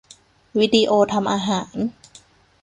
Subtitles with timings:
[0.59, 1.75] วิดีโอทำอาหาร